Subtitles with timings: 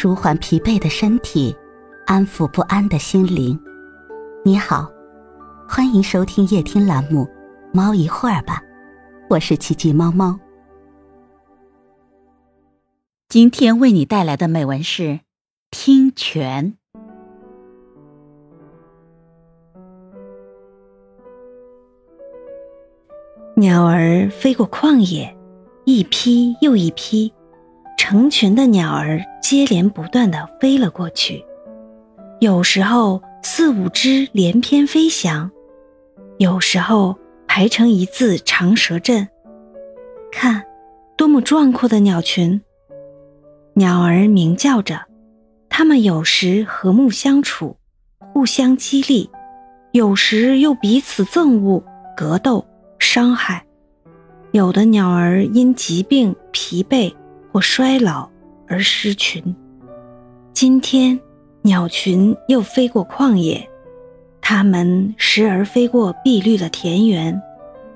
[0.00, 1.52] 舒缓疲惫的身体，
[2.06, 3.58] 安抚不安的心灵。
[4.44, 4.88] 你好，
[5.68, 7.24] 欢迎收听夜听栏目
[7.72, 8.62] 《猫一会儿吧》，
[9.28, 10.38] 我是奇迹猫猫。
[13.28, 15.02] 今天为你带来的美文是
[15.72, 16.76] 《听泉》。
[23.56, 25.36] 鸟儿飞过旷野，
[25.86, 27.32] 一批又一批。
[28.10, 31.44] 成群的鸟儿接连不断地飞了过去，
[32.40, 35.50] 有时候四五只连翩飞翔，
[36.38, 39.28] 有时候排成一字长蛇阵。
[40.32, 40.64] 看，
[41.18, 42.62] 多么壮阔的鸟群！
[43.74, 45.02] 鸟儿鸣叫着，
[45.68, 47.76] 它们有时和睦相处，
[48.32, 49.28] 互相激励；
[49.92, 51.84] 有时又彼此憎恶、
[52.16, 52.66] 格斗、
[52.98, 53.66] 伤害。
[54.52, 57.12] 有的鸟儿因疾病、疲惫。
[57.58, 58.30] 或衰老
[58.68, 59.42] 而失群。
[60.52, 61.18] 今天，
[61.62, 63.68] 鸟群又飞过旷野，
[64.40, 67.42] 它们时而飞过碧绿的田园，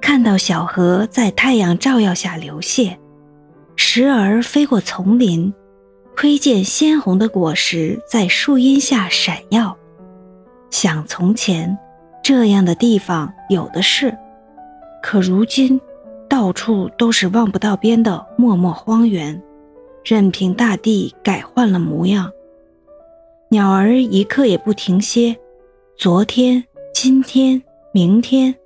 [0.00, 2.96] 看到小河在太阳照耀下流泻；
[3.76, 5.52] 时而飞过丛林，
[6.16, 9.76] 窥见鲜红的果实在树荫下闪耀。
[10.70, 11.76] 想从前，
[12.22, 14.16] 这样的地方有的是，
[15.02, 15.78] 可如今。
[16.30, 19.42] 到处都是望不到边的漠漠荒原，
[20.10, 22.32] 任凭大地改换了模样。
[23.50, 25.38] 鸟儿一刻也不停歇，
[25.96, 27.62] 昨天、今天、
[27.94, 28.56] 明天，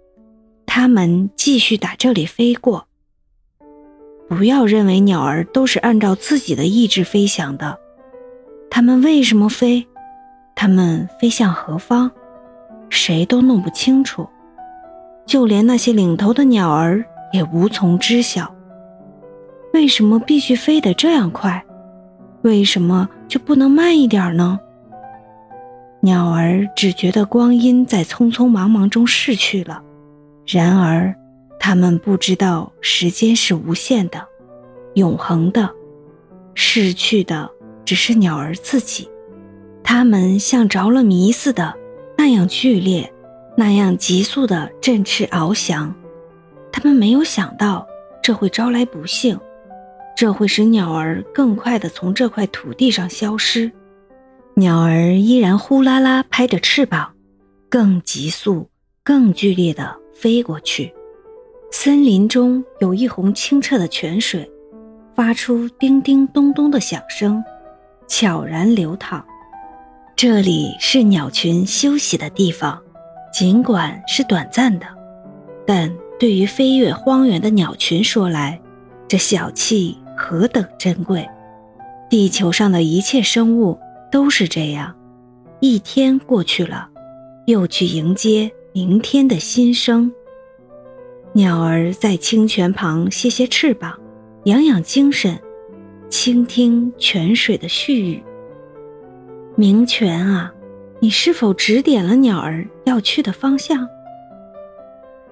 [0.64, 2.86] 它们继续打这里飞过。
[4.26, 7.78] 不要认为鸟儿都是按照自己的意志飞翔的，
[8.70, 9.86] 它们为什么飞？
[10.56, 12.10] 它们飞向何方？
[12.88, 14.26] 谁都弄不清楚，
[15.26, 17.04] 就连那些领头的鸟儿。
[17.34, 18.53] 也无从知晓，
[19.74, 21.60] 为什么必须飞得这样快？
[22.42, 24.60] 为什么就不能慢一点呢？
[25.98, 29.82] 鸟儿只觉得光阴在匆匆忙忙中逝去了，
[30.46, 31.12] 然而
[31.58, 34.24] 它们不知道时间是无限的、
[34.94, 35.68] 永恒的，
[36.54, 37.50] 逝去的
[37.84, 39.10] 只是鸟儿自己。
[39.82, 41.74] 它们像着了迷似的，
[42.16, 43.12] 那样剧烈，
[43.56, 45.92] 那样急速的振翅翱翔。
[46.70, 47.84] 他们没有想到
[48.22, 49.36] 这会招来不幸，
[50.16, 53.70] 这会使鸟儿更快地从这块土地上消失。
[54.54, 57.12] 鸟儿依然呼啦啦拍着翅膀，
[57.68, 58.68] 更急速、
[59.02, 60.92] 更剧烈地飞过去。
[61.70, 64.48] 森林中有一泓清澈的泉水，
[65.14, 67.42] 发出叮叮咚咚的响声，
[68.06, 69.24] 悄然流淌。
[70.14, 72.80] 这里是鸟群休息的地方，
[73.32, 74.86] 尽管是短暂的，
[75.66, 75.92] 但。
[76.16, 78.58] 对于飞越荒原的鸟群说来，
[79.08, 79.94] 这小憩
[80.26, 81.28] 何等珍贵！
[82.08, 83.78] 地球上的一切生物
[84.10, 84.96] 都是这样，
[85.60, 86.88] 一天过去了，
[87.46, 90.10] 又去迎接明天的新生。
[91.34, 94.00] 鸟儿在清泉旁歇歇翅膀，
[94.44, 95.38] 养养精神，
[96.08, 98.22] 倾听泉水的絮语。
[99.56, 100.50] 明泉啊，
[101.00, 103.86] 你是否指点了鸟儿要去的方向？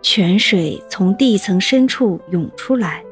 [0.02, 3.02] 泉水从地层深处涌出来，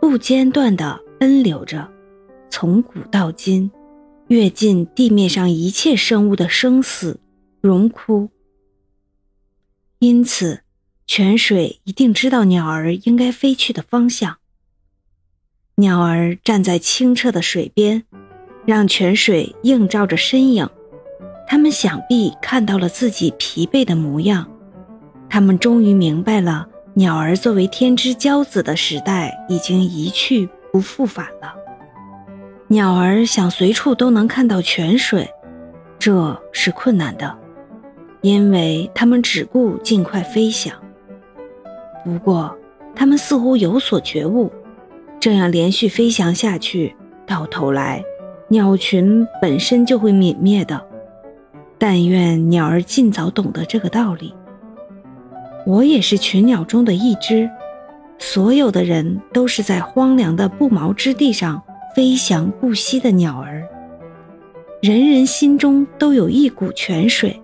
[0.00, 1.88] 不间断地奔流着，
[2.48, 3.70] 从古到今，
[4.28, 7.18] 跃进地面上一切生物的生死、
[7.60, 8.28] 荣枯。
[9.98, 10.60] 因此，
[11.06, 14.36] 泉水一定知道鸟儿应该飞去的方向。
[15.76, 18.04] 鸟儿站在清澈的水边，
[18.64, 20.68] 让泉水映照着身影，
[21.48, 24.48] 它们想必看到了自己疲惫的模样。
[25.28, 31.54] 他们终于明白了，鸟儿作为天之骄子的时代已经一去不复返了。
[32.66, 35.28] 鸟儿想随处都能看到泉水，
[35.98, 37.36] 这是困难的，
[38.20, 40.74] 因为它们只顾尽快飞翔。
[42.04, 42.54] 不过，
[42.94, 44.52] 它们似乎有所觉悟，
[45.18, 46.94] 这样连续飞翔下去，
[47.26, 48.04] 到头来，
[48.48, 50.84] 鸟群本身就会泯灭的。
[51.78, 54.34] 但愿鸟儿尽早懂得这个道理。
[55.64, 57.48] 我也是群鸟中的一只，
[58.18, 61.62] 所有的人都是在荒凉的不毛之地上
[61.94, 63.66] 飞翔不息的鸟儿。
[64.82, 67.40] 人人心中都有一股泉水，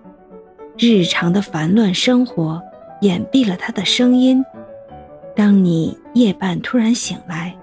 [0.77, 2.61] 日常的烦乱生活
[3.01, 4.43] 掩蔽了它的声音。
[5.35, 7.55] 当你夜半突然醒来，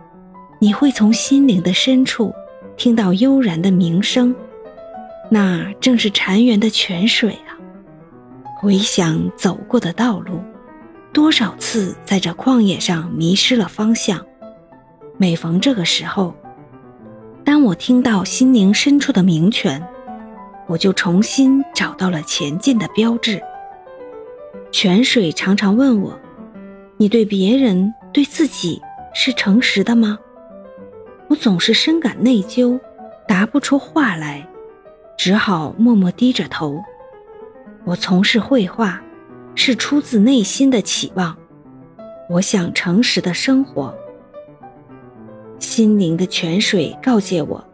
[0.58, 2.34] 你会从心灵的深处
[2.76, 4.34] 听到悠然的鸣声，
[5.30, 7.56] 那正是潺湲的泉水啊！
[8.60, 10.38] 回想走过的道路。
[11.12, 14.24] 多少次在这旷野上迷失了方向。
[15.18, 16.34] 每逢这个时候，
[17.44, 19.82] 当我听到心灵深处的鸣泉，
[20.66, 23.40] 我就重新找到了前进的标志。
[24.70, 26.18] 泉水常常问我
[26.96, 28.80] ：“你对别人、对自己
[29.12, 30.18] 是诚实的吗？”
[31.28, 32.80] 我总是深感内疚，
[33.28, 34.46] 答不出话来，
[35.18, 36.82] 只好默默低着头。
[37.84, 39.02] 我从事绘画，
[39.54, 41.36] 是出自内心的期望。
[42.28, 43.94] 我想诚实的生活。
[45.58, 47.64] 心灵的泉水告诫我，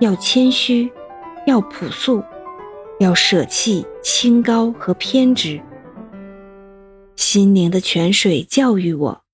[0.00, 0.90] 要谦虚，
[1.46, 2.22] 要朴素，
[2.98, 5.60] 要舍弃清高和偏执。
[7.16, 9.24] 心灵的泉水教育我，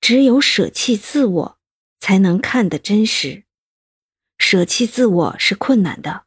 [0.00, 1.58] 只有舍弃自我，
[2.00, 3.44] 才能看得真实。
[4.38, 6.24] 舍弃自我是困难的，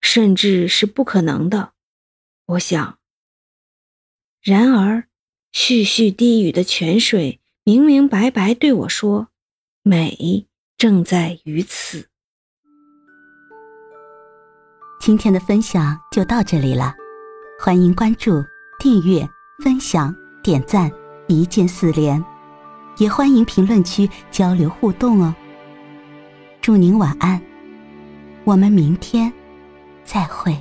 [0.00, 1.72] 甚至是不可能的。
[2.46, 2.98] 我想，
[4.42, 5.04] 然而，
[5.52, 9.28] 絮絮低语的泉水明明白白对我说
[9.84, 12.08] ：“美正在于此。”
[15.00, 16.92] 今天的分享就到这里了，
[17.60, 18.42] 欢迎关注、
[18.80, 19.28] 订阅、
[19.62, 20.12] 分享。
[20.42, 20.90] 点赞，
[21.28, 22.24] 一键四连，
[22.98, 25.32] 也欢迎评论区交流互动哦。
[26.60, 27.40] 祝您晚安，
[28.42, 29.32] 我们明天
[30.02, 30.60] 再会。